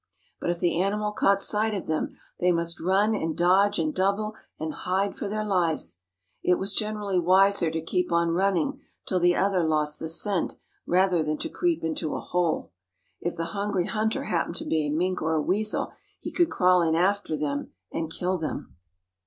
But 0.39 0.49
if 0.49 0.57
the 0.59 0.81
animal 0.81 1.11
caught 1.11 1.39
sight 1.39 1.75
of 1.75 1.85
them 1.85 2.17
they 2.39 2.51
must 2.51 2.79
run 2.79 3.13
and 3.13 3.37
dodge 3.37 3.77
and 3.77 3.93
double 3.93 4.33
and 4.59 4.73
hide 4.73 5.15
for 5.15 5.27
their 5.27 5.43
lives. 5.45 5.99
It 6.41 6.55
was 6.57 6.73
generally 6.73 7.19
wiser 7.19 7.69
to 7.69 7.83
keep 7.83 8.11
on 8.11 8.31
running 8.31 8.81
till 9.05 9.19
the 9.19 9.35
other 9.35 9.63
lost 9.63 9.99
the 9.99 10.07
scent 10.07 10.55
rather 10.87 11.21
than 11.21 11.37
to 11.37 11.49
creep 11.49 11.83
into 11.83 12.15
a 12.15 12.19
hole. 12.19 12.71
If 13.19 13.35
the 13.35 13.45
hungry 13.53 13.85
hunter 13.85 14.23
happened 14.23 14.55
to 14.55 14.65
be 14.65 14.87
a 14.87 14.89
mink 14.89 15.21
or 15.21 15.35
a 15.35 15.39
weasel 15.43 15.91
he 16.19 16.31
could 16.31 16.49
crawl 16.49 16.81
in 16.81 16.95
after 16.95 17.37
them 17.37 17.71
and 17.91 18.09
kill 18.11 18.39
them. 18.39 18.75